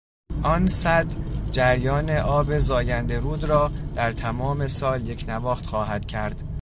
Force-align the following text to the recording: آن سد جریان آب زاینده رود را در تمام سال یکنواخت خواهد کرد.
آن 0.43 0.67
سد 0.67 1.05
جریان 1.51 2.09
آب 2.09 2.59
زاینده 2.59 3.19
رود 3.19 3.43
را 3.43 3.71
در 3.95 4.11
تمام 4.13 4.67
سال 4.67 5.07
یکنواخت 5.09 5.65
خواهد 5.65 6.05
کرد. 6.05 6.43